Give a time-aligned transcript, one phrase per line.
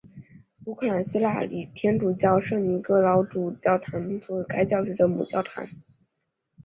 [0.65, 5.67] 乌克兰希腊礼天主教圣尼各老主教座堂是该教区的母教堂。